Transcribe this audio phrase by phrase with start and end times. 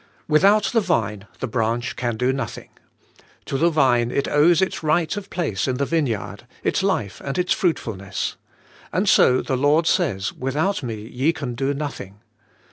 [0.27, 2.69] Without the vine the branch can do nothing.
[3.45, 7.37] To the vine it owes its right of place in the vineyard, its life and
[7.37, 8.35] its fruitfulness.
[8.91, 12.17] And so the Lord says, 'Without me ye can do nothing.'